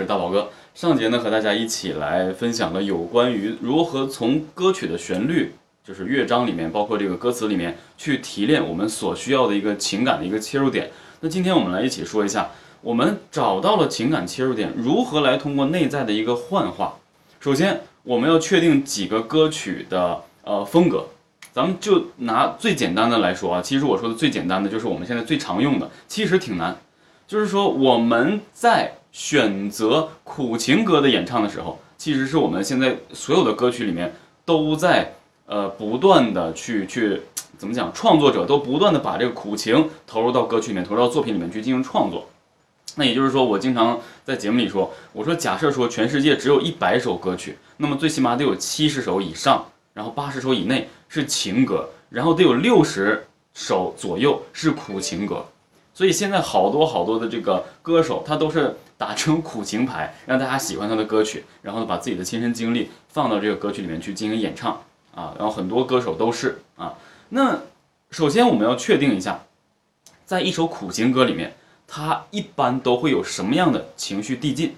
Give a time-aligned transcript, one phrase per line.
[0.00, 0.50] 是大宝哥。
[0.74, 10.90] 上节呢和大家一起来分享了有关于如何从歌曲的旋律，就是乐章里面，包括这个歌词里面去提炼我们所需要的一个情感的一个切入点。
[11.20, 12.50] 那今天我们来一起说一下，
[12.82, 16.96] 我们找到了情感切入点，如何来通过内在的一个幻化。
[17.40, 21.06] 首先，我们要确定几个歌曲的呃风格。
[21.52, 26.76] 咱们就拿最简单的来说啊，其实我说的最简单的就是我们现在最常用的，其实挺难。
[27.26, 35.10] 就是说我们在选择苦情歌的演唱的时候，其实是我们现在所有的歌曲里面都在
[35.46, 37.22] 呃不断的去去
[37.56, 42.28] 怎么讲，创作者都不断的把这个苦情投入到歌曲里面，投入到作品里面去进行创作。
[42.96, 55.42] 那也就是说，我经常在节目里说，我说假设说全世界只有一百首歌曲，那么最起码得有七十首以上，然后八十首以内是情歌，然后得有六十首左右是苦情歌。
[55.96, 64.82] 所以现在好多好多的这个歌手，他都是打成苦情牌，让大家喜欢他的歌曲，然后把自己的亲身经历放到这个歌曲里面去进行演唱
[65.14, 65.32] 啊。
[65.38, 66.92] 然后很多歌手都是啊。
[67.30, 67.60] 那
[68.10, 69.44] 首先我们要确定一下，
[70.26, 71.54] 在一首苦情歌里面，
[71.88, 74.76] 它一般都会有什么样的情绪递进？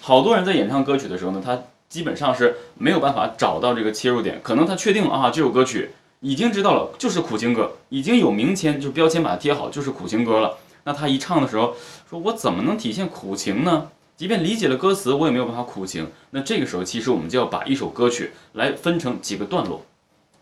[0.00, 1.56] 好多人在演唱歌曲的时候呢，他
[1.88, 5.92] 基本上是没有办法找到这个切入点，可能他确定了啊这首歌曲。
[6.20, 10.56] 已经知道了，就是苦情歌，已经有名签，就标签把它贴好，就是苦情歌了。
[10.84, 11.74] 那他一唱的时候，
[12.08, 13.88] 说我怎么能体现苦情呢？
[14.16, 16.08] 即便理解了歌词，我也没有办法苦情。
[16.30, 19.84] 那这个时候，其实我们就要把一首歌曲来分成几个段落。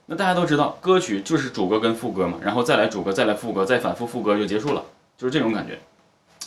[0.06, 4.82] 那大家都知道，歌曲就是主歌跟副歌嘛，然后再来主歌，再来副歌，再反复副歌就结束了，
[5.18, 5.78] 就是这种感觉。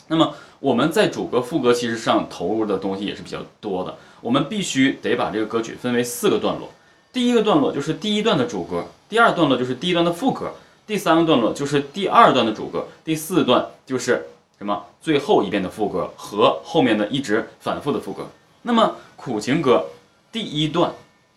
[0.07, 6.71] 那么我们在主歌、副歌其实上投入的东西也是比较多的，我们必须得把这个歌曲分为四个段落。
[7.13, 8.85] 第一个段落就是第一段的主歌。
[9.09, 10.53] 第二段落就是第一段的副歌，
[10.85, 14.27] 第三个段落就是第二段的主歌，第四段就是
[14.59, 18.27] 什么最后一遍的副歌和后面的一直反复的副歌。
[18.61, 19.83] 那么苦情歌
[20.31, 20.91] 第一段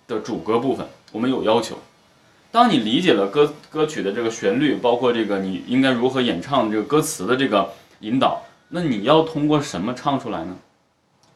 [0.07, 1.79] 的主歌部分，我们有要求。
[2.51, 10.55] 当你理解了歌歌曲的这个旋律，包括这个你应该如何演唱这个歌词的这个引导，那你要通过什么唱出来呢？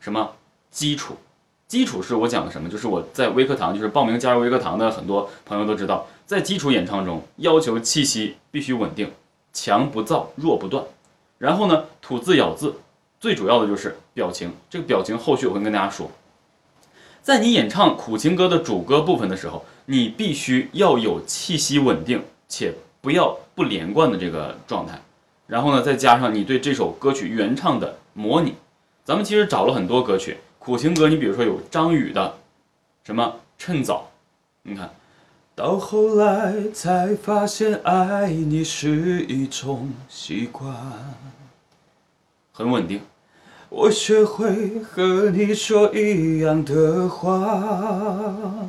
[0.01, 0.31] 什么
[0.71, 1.17] 基础？
[1.67, 2.69] 基础是我讲的什么？
[2.69, 6.07] 就是我在微课堂，就是报名加入微课堂的很多朋友都知道。
[6.27, 9.13] 在基础演唱中，要求气息必须稳定，
[9.53, 10.85] 强不躁，弱不断。
[11.39, 12.75] 然后呢，吐字咬字，
[13.21, 14.53] 最主要的就是表情。
[14.69, 16.11] 这个表情后续我会跟大家说。
[17.23, 25.01] 在你演唱苦情歌的主歌部分的时候，你必须要有气息稳定且不要不连贯的这个状态。
[25.47, 28.55] 然后呢，再加上你对这首歌曲原唱的模拟。
[29.05, 32.35] 咱们其实找了很多歌曲苦情歌，你比如说有张宇的
[33.05, 34.11] 什么趁早，
[34.65, 34.91] 你看。
[35.57, 40.71] 到后来才发现，爱你是一种习惯，
[42.53, 43.01] 很稳定。
[43.71, 48.69] 我学会和你说一样的话，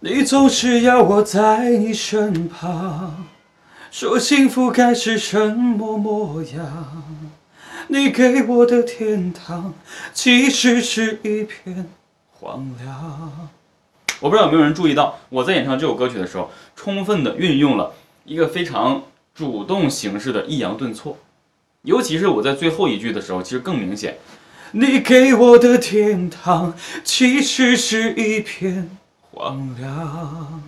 [0.00, 3.24] 你总是要我在你身旁，
[3.90, 7.02] 说幸福该是什么模样？
[7.88, 9.72] 你给我的天堂，
[10.12, 11.88] 其实是一片
[12.30, 13.48] 荒凉。
[14.20, 17.94] 我不知道有没有人注意到，我在演唱这首歌曲的时候，充分的运用了
[18.24, 19.02] 一个非常
[19.34, 21.16] 主动形式的抑扬顿挫，
[21.82, 24.18] 尤其是我在最后一句的时候，其实更明显。
[24.72, 28.96] 你给我的天堂，其实是一片
[29.32, 30.62] 荒凉。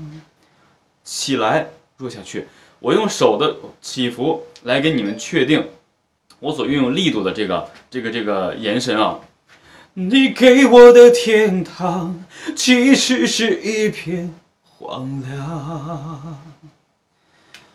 [1.04, 2.46] 起来，弱下去，
[2.80, 5.68] 我用手的起伏来给你们确定
[6.40, 9.18] 我所运用力度的这个这个这个延伸啊。
[9.94, 12.24] 你给我的天堂，
[12.56, 14.32] 其实是一片
[14.62, 16.38] 荒凉。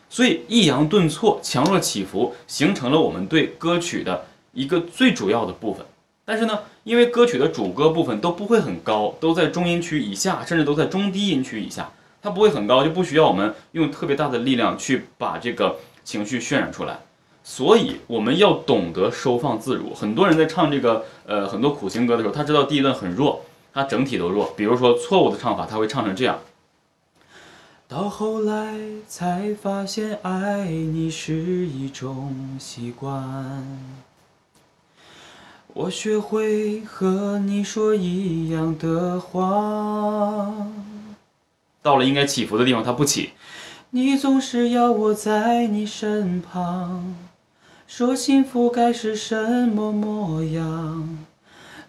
[0.09, 5.85] 所以抑扬顿挫、强弱起伏，形成了我们对歌曲的一个最主要的部分。
[6.25, 16.99] 但是呢，因为歌曲的主歌部分都不会很高，都在中音区以下，甚至都在中低音区以下，它不会很高，就不需要我们用特别大的力量去把这个情绪渲染出来。
[17.49, 19.93] 所以我们要懂得收放自如。
[19.93, 24.53] 很多人在唱这个呃很多苦情歌的时候，他知道第一段很弱，他整体都弱。
[24.57, 26.39] 比如说错误的唱法，他会唱成这样。
[27.87, 28.77] 到后来
[29.07, 31.33] 才发现，爱你是
[31.65, 33.65] 一种习惯。
[35.73, 40.53] 我学会和你说一样的话。
[41.81, 43.31] 到了应该起伏的地方，他不起。
[43.91, 47.15] 你总是要我在你身旁。
[47.87, 51.25] 说幸福该是什么模样？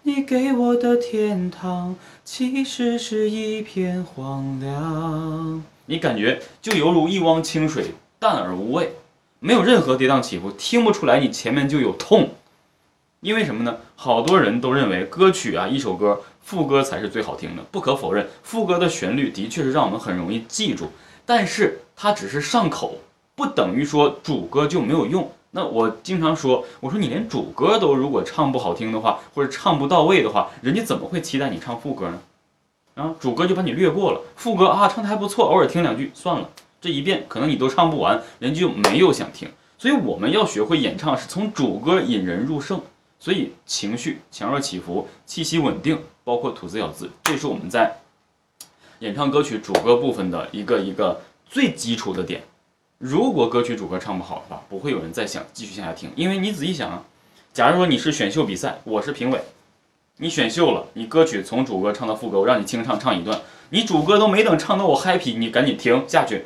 [0.03, 5.61] 你给我的天堂，其实是一片荒凉。
[5.87, 8.93] 你感觉就犹如一汪清水，淡而无味，
[9.41, 12.29] 没有任何跌宕起伏，听不出来你前面就有痛。
[13.19, 13.75] 因为什么呢？
[13.97, 17.63] 好多人都认为歌曲啊，一首歌副歌才是最好听的。
[17.69, 20.91] 不可否认，副歌的旋律的确是让我们很容易记住，
[21.25, 22.99] 但是它只是上口，
[23.35, 25.29] 不等于说主歌就没有用。
[25.51, 32.21] 那我经常说，我说你连主歌都如果唱不好听的话，或者唱不到位的话，人家怎么会期待你唱副歌呢？
[32.95, 36.49] 啊，主歌就把你略过了，副歌啊唱的还不错，偶尔听两句算了，
[36.79, 39.49] 这一遍可能你都唱不完，人家就没有想听。
[39.77, 42.79] 所以我们要学会演唱，是从主歌引人入胜。
[43.21, 47.97] 所以情绪强弱起伏、气息稳定，包括吐字咬字，这是我们在
[48.99, 51.19] 演唱歌曲主歌部分的一个一个
[51.49, 52.43] 最基础的点。
[52.99, 57.01] 如果歌曲主歌唱不好的话，不会有人再想继续向下听，因为你仔细想啊，
[57.53, 59.39] 假如说你是选秀比赛，我是评委，
[60.17, 66.43] 你选秀了，你歌曲从主歌唱到副歌，我让你清唱唱一段，你主歌都没等唱到我 happy，你赶紧停下去。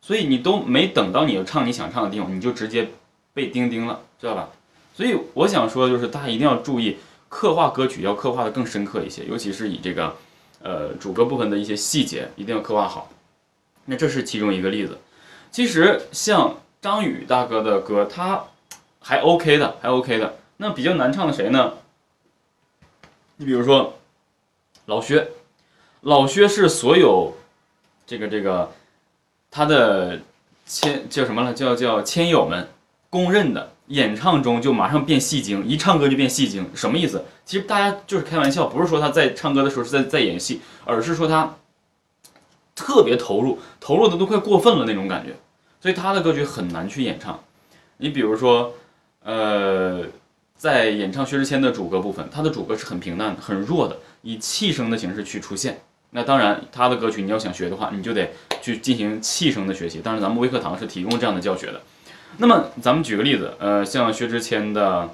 [0.00, 2.88] 所以你都没等到你唱你想唱的地方，你就直接
[3.34, 4.48] 被钉钉了，知道吧？
[4.94, 6.96] 所以我想说就是，大家一定要注意
[7.28, 10.16] 刻画歌曲，要刻画的更深刻一些，尤其是以这个，
[10.62, 13.10] 呃，主歌部分的一些细节，一定要刻画好。
[13.84, 14.98] 那这是其中一个例子。
[15.50, 18.44] 其实像张宇大哥的歌，他
[19.00, 20.36] 还 OK 的，还 OK 的。
[20.56, 21.74] 那比较难唱的谁呢？
[23.36, 23.98] 你比如说
[24.86, 25.28] 老薛，
[26.02, 27.34] 老薛是所有
[28.06, 28.70] 这个这个
[29.50, 30.20] 他的
[30.66, 31.52] 亲叫什么了？
[31.52, 32.68] 叫叫亲友们
[33.08, 33.72] 公认的。
[33.90, 37.24] 演唱中就马上变戏精，一唱歌就变戏精，什么意思？
[37.44, 41.52] 其实大家就是开玩笑，不是说他在唱歌的时候是在在演戏，而是说他
[42.80, 45.36] 特别投入，投入的都快过分了那种感觉。
[45.80, 47.38] 所以他的歌曲很难去演唱。
[47.98, 48.72] 你比如说，
[49.22, 50.04] 呃，
[50.56, 55.82] 在演唱薛之谦的主歌部分，他的主歌是很平淡的、很弱的，以气声的形式去出现。
[56.10, 58.30] 那当然，他的歌曲你要想学的话，你就得
[58.62, 60.00] 去进行气声的学习。
[60.00, 61.80] 当然，咱们微课堂是提供这样的教学的。
[62.38, 65.10] 那么，咱们举个例子，呃，像薛之谦的，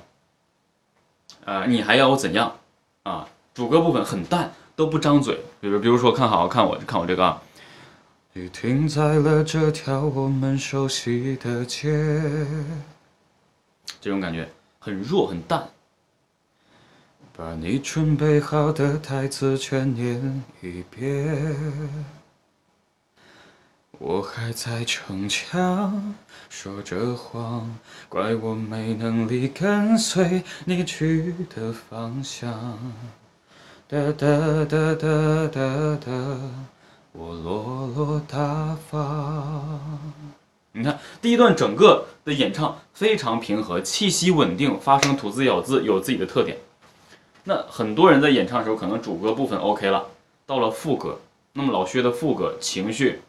[1.44, 2.56] 呃，你还要我怎样？
[3.02, 5.40] 啊，主歌部分很淡，都不张嘴。
[5.60, 7.42] 比如，比如说，看好看我，看我这个啊。
[8.36, 11.88] 雨停在了这条我们熟悉的街，
[13.98, 14.46] 这种感觉
[14.78, 15.66] 很弱很淡。
[17.34, 21.46] 把你准备好的台词全念一遍。
[23.98, 26.14] 我还在逞强，
[26.50, 27.74] 说着谎，
[28.06, 32.52] 怪我没能力跟随你去的方向。
[33.88, 36.12] 哒哒哒哒哒哒，
[37.18, 39.98] 我落落大方。
[40.72, 46.58] 你看第一段整个的演唱非常平和，气息稳定，发声吐字咬字有自己的特点。
[47.44, 50.04] 那很多人在演唱的时候，可能主歌部分 OK 了，
[50.44, 51.18] 到了副歌，
[51.54, 53.22] 那么老薛的副歌情绪。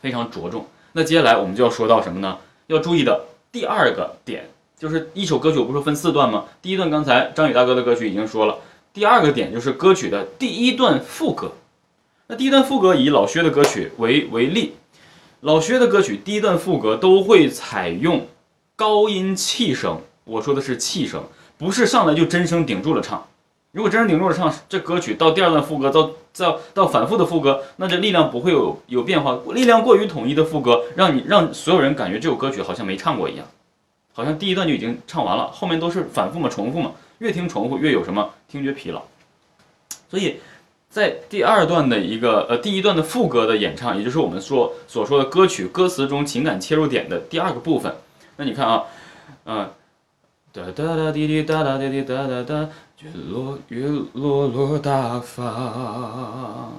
[0.00, 0.66] 非常着重。
[0.92, 2.38] 那接下来我们就要说到什么呢？
[2.68, 4.48] 要注意的第二个点
[4.78, 6.46] 就是一首歌曲，我不是分四段吗？
[6.62, 8.56] 第一段刚才张宇大哥的歌曲已经说了。
[8.94, 11.52] 第二个点就是歌曲的第一段副歌。
[12.32, 14.72] 那第一段副歌以老薛的歌曲为为例，
[15.40, 18.26] 老薛的歌曲第一段副歌都会采用
[18.74, 20.00] 高音气声。
[20.24, 21.22] 我说的是气声，
[21.58, 23.22] 不是上来就真声顶住了唱。
[23.72, 29.38] 如果真声顶住了唱，这歌曲到第二段副歌，到到到反复的副歌，那这力量不会有有变化。
[29.52, 33.46] 力量过于统一的副歌，让你让所有人感觉这首歌曲好像没唱过一样，
[34.14, 39.02] 好像第一段就已经唱完了，后面都是反复嘛，重复嘛，越听重复越有什么听觉疲劳。
[40.08, 40.40] 所以
[40.92, 47.94] 在第二段的一个呃第一段的副歌的演唱，也就是我们说所说的歌曲歌词中情感切入点的第二个部分，
[48.36, 48.84] 那你看啊，
[49.46, 49.70] 嗯。
[50.52, 52.68] 哒哒哒滴滴哒哒滴滴哒哒哒，
[53.00, 56.70] 越落越落落大方。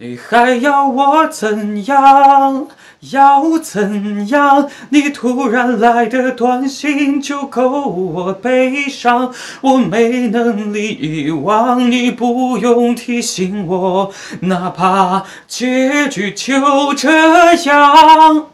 [0.00, 2.68] 你还要我怎样？
[3.10, 4.70] 要怎样？
[4.90, 14.12] 你突然来的短信就够我悲伤，我没能力遗忘，你不用提醒我，
[14.42, 18.46] 哪怕结局就这样。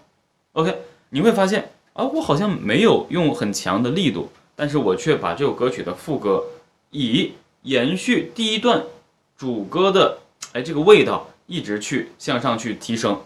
[0.52, 0.78] OK，
[1.10, 1.70] 你会发现。
[1.92, 6.42] 啊，我好像没有用很强的力度，但是我却把这首歌曲的副歌
[6.90, 8.82] 以延续第一段
[9.36, 10.18] 主歌的
[10.52, 13.20] 哎这个味道一直去向上去提升，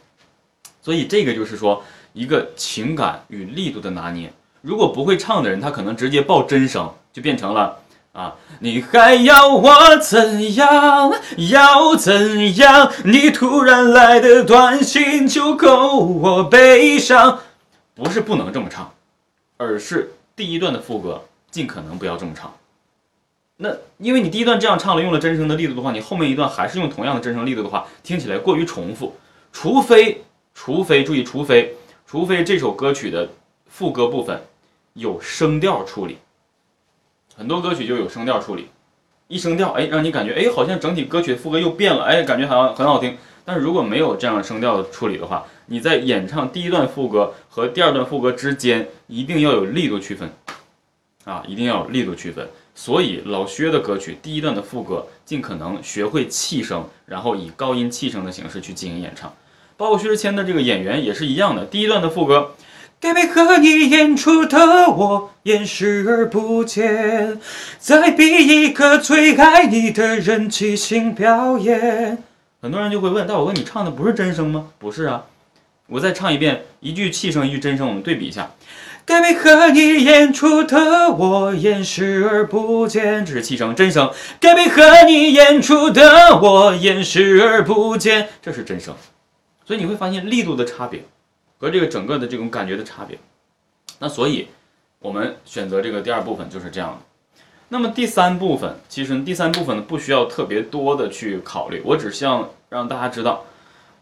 [0.82, 1.82] 所以这个就是说
[2.12, 4.32] 一个情感与力度的拿捏。
[4.60, 7.78] 如果不会唱的人，他可能直接报真声，就变成了
[8.12, 11.12] 啊，你还要我怎样？
[11.37, 12.92] 要怎样？
[13.04, 17.40] 你突然来的短信就够我悲伤。
[17.94, 18.92] 不是不能这么唱，
[19.56, 22.52] 而是第一段的副歌尽可能不要这么唱。
[23.60, 29.16] 那因为你第一段这样唱了，用了真声的力度的话，你后面一段还是用同样的真声力度的话，听起来过于重复。
[29.52, 30.22] 除非，
[30.54, 31.74] 除非注意，除非，
[32.06, 33.28] 除非这首歌曲的
[33.66, 34.40] 副歌部分
[34.92, 36.18] 有声调处理，
[37.36, 38.68] 很多歌曲就有声调处理，
[39.26, 43.16] 一声调，哎，让你感觉，哎，好像整体歌曲副歌又变了，哎，感觉好像很好听。
[43.44, 50.30] 但是如果没有这样声调的处理的话，你在演唱第一段副歌和第二段副歌之间一定要有力度区分，
[51.24, 52.48] 啊，一定要有力度区分。
[52.80, 59.35] 所以老薛的歌曲第一段的副歌，尽可能学会气声，然后以高音气声的形式去进行演唱。
[59.76, 62.54] 包括薛之谦的这个演员也是一样的，第一段的副歌。
[63.00, 67.40] 该配合你演出的我演视而不见，
[67.80, 72.23] 再逼一个最爱你的人即兴表演。
[72.62, 74.68] 很多人就会问，但我问，你唱的不是真声吗？
[74.78, 75.25] 不是啊，
[75.88, 78.50] 我再唱一遍，一句气声，一句真声，我们对比一下。
[79.07, 84.12] 该配合你演出的我演视而不见，这是气声，真声。
[84.38, 88.95] 该配合你演出的我演视而不见，这是真声。
[89.64, 91.04] 所以你会发现力度的差别。
[91.61, 93.18] 和这个整个的这种感觉的差别，
[93.99, 94.47] 那所以，
[95.00, 96.99] 我们选择这个第二部分就是这样的。
[97.71, 103.45] 那么第三部分，其实第三部分呢不需要特别多的去考虑，我只想让大家知道，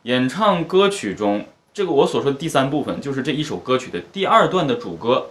[0.02, 5.26] 演唱歌曲中这个我所说的第三部分，就是这一首歌曲的第二段的主歌，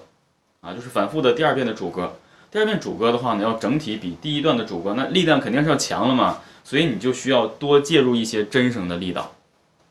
[0.61, 2.17] 啊，就是反复的第二遍的主歌。
[2.51, 9.31] 第二遍主歌的话呢，要整体比第一段的主歌那力量肯定是要强了嘛，所以你就需要多介入一些真声的力道。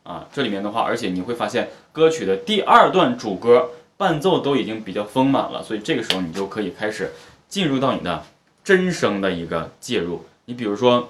[0.04, 7.10] 啊，这里面的话，而且你会发现歌曲的第二段主歌伴奏都已经比较丰满了，所以这个时候你就可以开始
[7.48, 8.22] 进入到你的
[8.62, 10.24] 真声的一个介入。
[10.44, 11.08] 你比如说，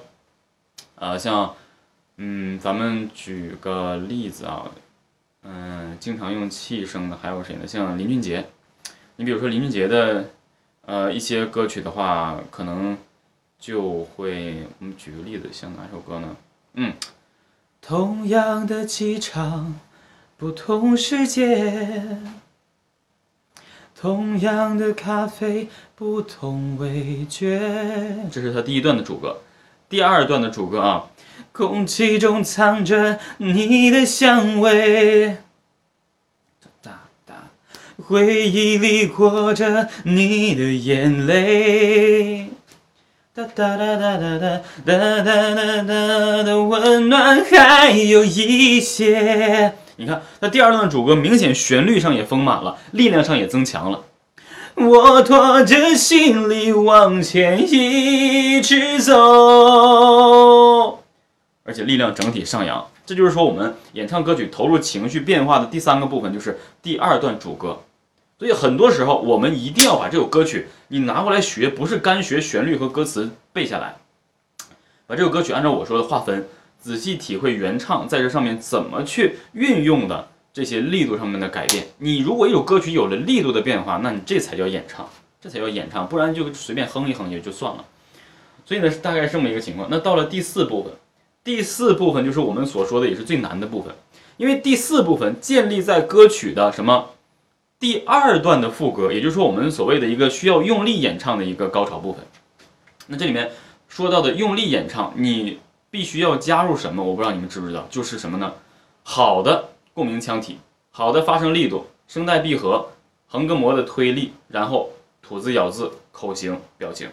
[0.94, 1.54] 呃，像，
[2.16, 4.70] 嗯，咱们举个例子啊，
[5.44, 7.66] 嗯，经常用气声的还有谁呢？
[7.66, 8.46] 像林俊杰，
[9.16, 10.24] 你比如说林俊杰的，
[10.86, 12.96] 呃，一些歌曲的话，可能
[13.58, 16.36] 就会，我们举个例子，像哪首歌呢？
[16.74, 16.94] 嗯。
[17.82, 19.78] 同样的机场，
[20.38, 21.42] 不同世界；
[23.94, 28.26] 同样的咖啡，不同味觉。
[28.32, 29.36] 这是他第一段的主歌，
[29.90, 31.04] 第二段的主歌啊。
[31.56, 35.36] 空气中藏着你的香味，
[36.82, 37.34] 哒哒，
[38.04, 42.48] 回忆里裹着你的眼泪。
[43.32, 49.74] 哒哒哒哒哒哒哒哒哒哒的温暖还有一些。
[49.94, 54.00] 你看，那第二段主歌明显旋律上也丰满了，力量上也增强了。
[54.74, 61.03] 我拖着行李往前一直走，
[61.64, 62.86] 而且力量整体上扬。
[63.04, 67.82] 这就是说，我们演唱歌曲投入情绪变化的第三个部分，就是第二段主歌。
[68.38, 73.96] 所以很多时候，我们一定要把这首歌曲你拿过来学，不是干学旋律和歌词背下来，
[75.06, 76.46] 把这首歌曲按照我说的划分，
[76.78, 81.86] 仔细体会原唱在这上面怎么去运用的这些力度上面的改变。
[81.98, 85.08] 你如果一首歌曲有了力度的变化，那你这才叫演唱，
[85.40, 87.84] 这才叫演唱，不然就随便哼一哼也就算了。
[88.66, 89.88] 所以呢，是大概是这么一个情况。
[89.90, 90.92] 那到了第四部分，
[91.44, 93.94] 第四部分就是我们所说的也是最难的部分，
[94.38, 97.10] 因为第四部分建立在歌曲的什么？
[97.78, 102.24] 第二段的副歌，也就是说我们所谓的一个需要用力演唱的一个高潮部分。
[103.08, 103.52] 那这里面
[103.88, 105.58] 说到的用力演唱，你
[105.90, 107.04] 必须要加入什么？
[107.04, 108.54] 我不知道你们知不知道，就是什么呢？
[109.02, 110.56] 好的共鸣腔体，
[110.90, 112.88] 好的发声力度，声带闭合，
[113.26, 114.88] 横膈膜的推力，然后
[115.20, 117.10] 吐字咬字，口型表情，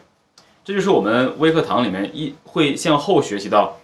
[0.64, 3.78] 这就是我们微课堂里面一会向后学习到，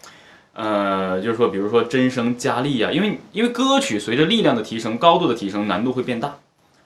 [0.57, 6.35] 呃，就是说，比如说真声加力啊，因为因为歌曲随着力量的提升，高度的提升，难度会变大。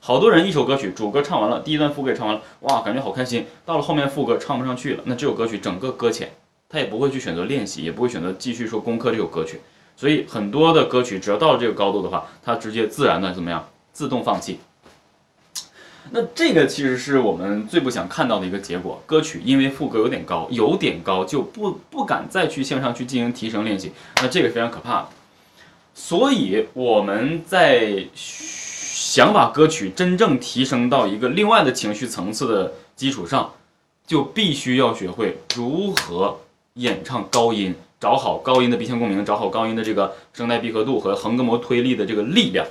[0.02, 3.46] 好多人一首歌曲主歌唱完了，第一段副歌也唱完了，哇，感觉好开心。
[3.66, 6.34] 到了后面副歌唱不上去了，那这首歌曲整个搁浅，
[6.68, 9.62] 他也不会去选择练习，也不会选择继续说攻克这首歌曲。
[9.96, 14.60] 所以很多的歌曲只要到了这个高度的话，它直接自然的怎么样，自动放弃。
[16.10, 19.02] 那这个其实是我们最不想看到的一个结果。
[19.06, 23.92] 歌曲因为副歌有点高，有点高就不不敢再去向上去进行提升练习，
[24.22, 25.08] 那这个非常可怕。
[25.94, 28.08] 所以我们在。
[28.94, 33.52] 想把歌曲真正提升到一个另外的情绪层次的基础上，
[34.06, 36.40] 就必须要学会如何
[36.76, 42.66] 演唱高音，找好高音的鼻腔共鸣，找好高音的这个声带闭合度和横膈膜推力的这个力量。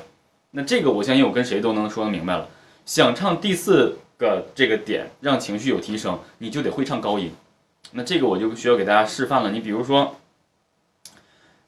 [0.52, 2.49] 那这个我相信我跟谁都能说得明白了。
[2.84, 7.32] 想唱第四个这个点，让情绪有提升，你就得会唱高音。
[7.92, 9.50] 那这个我就需要给大家示范了。
[9.50, 10.16] 你比如说，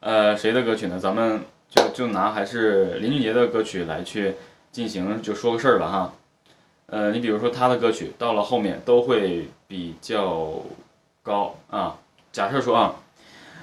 [0.00, 0.98] 呃，谁的歌曲呢？
[0.98, 4.34] 咱们就就拿还是林俊杰的歌曲来去。
[4.72, 6.14] 进行就说个事儿吧哈，
[6.86, 10.62] 呃，你比如说他的歌曲到了后面都会比较
[11.22, 11.98] 高啊。
[12.32, 12.94] 假设说啊，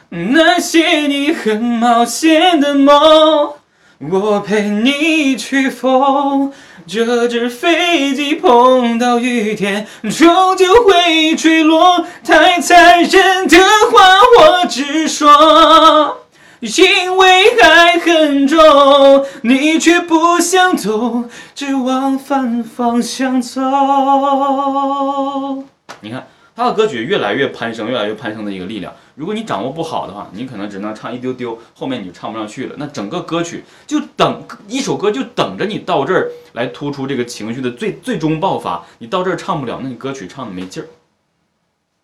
[0.10, 3.56] 那些你很冒险的梦，
[3.98, 6.53] 我陪你去疯，
[6.89, 12.03] 这只飞机碰到雨天，终究会坠落。
[12.25, 13.58] 太残忍的
[13.91, 16.25] 话我直说，
[16.62, 23.62] 因为爱很重，你却不想懂，只往反方向走。
[26.01, 26.25] 你看
[26.60, 28.94] 他的歌曲越来越攀升，越来越攀升的一个力量。
[29.16, 32.75] 如果你掌握不好的话，你可能只能唱一丢丢，后面你就唱不上去了。
[32.78, 38.86] 那整个歌曲就等一首歌就等着你到这儿来突出这个情绪的最最终爆发。
[38.98, 40.88] 你到这儿唱不了，那你歌曲唱的没劲儿，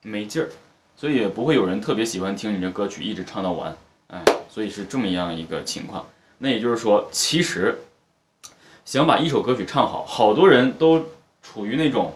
[0.03, 0.47] 没劲儿，
[0.95, 3.75] 所以也不会有人特别喜欢听你这歌曲一直唱到完。
[4.07, 6.05] 哎，所以是这么样一个情况。
[6.37, 7.77] 那也就是说，其实
[8.85, 11.07] 想把一首歌曲唱好，好多人都
[11.43, 12.13] 处于那种。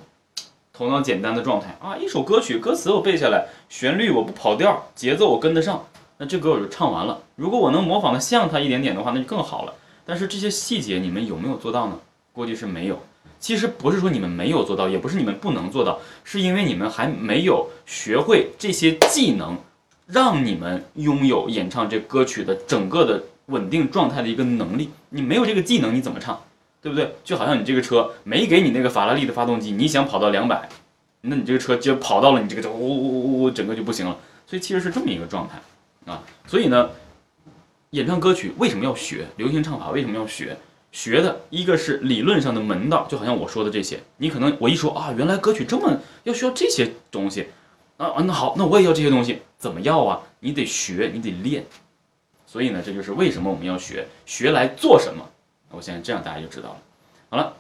[0.80, 5.86] 头脑简单的状态啊，一首歌曲歌词我背下来，旋律我不跑调，节奏我跟得上，
[6.18, 7.22] 那这歌我就唱完了。
[7.36, 9.74] 如果我能模仿的像他一点点的话，那就更好了。
[10.06, 12.00] 但是这些细节你们有没有做到呢？
[12.32, 12.98] 估计是没有。
[13.42, 19.58] 其实不是说你们没有做到，也不是你们不能做到，是因为你们还没有学会这些技能，
[20.06, 24.90] 让你们拥有演唱这歌曲的整个的稳定状态的一个能力。
[25.10, 26.42] 你没有这个技能，你怎么唱？
[26.82, 27.16] 对不对？
[27.24, 30.70] 就好像你这个车没给你那个法拉利的发动机，你想跑到两百，
[31.22, 34.18] 那你这个车就跑到了，你这个就呜呜呜呜，整个就不行了。
[34.48, 35.60] 所以其实是这么一个状态
[36.12, 36.24] 啊。
[36.48, 36.90] 所以呢，
[37.92, 39.92] 演唱歌曲为什么要学流行唱法？
[39.92, 40.58] 为什么要学？
[40.92, 47.48] 学的一个是理论上的门道，就好像我说的这些，你可能我一说啊，原来歌曲这么要需要这些东西
[47.98, 50.20] 啊啊，那好，那我也要这些东西，怎么要啊？
[50.40, 51.64] 你得学，你得练。
[52.48, 55.24] 所以呢，这就是为什么我们要学，学来做什么？
[55.72, 56.78] 我现在这样大家就知道了。
[57.30, 57.54] 好了，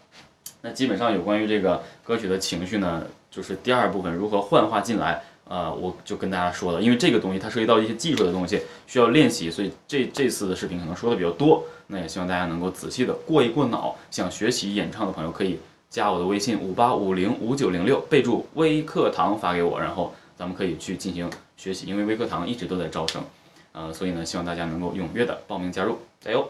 [0.61, 11.63] 那基本上有关于这个歌曲的情绪呢，就是第二部分如何幻化进来，呃，我就跟大家说了，因为这个东西它涉及到一些技术的东西，需要练习，所以这这次的视频可能说的比较多。
[11.87, 13.95] 那也希望大家能够仔细的过一过脑。
[14.11, 21.87] 想学习演唱的朋友可以加我的微信五八五零五九零六，备注微课堂发给我，然后咱们可以去进行学习。
[21.87, 23.23] 因为微课堂一直都在招生，
[23.71, 26.47] 呃，所以呢，希望大家能够踊跃的报名加入，加油！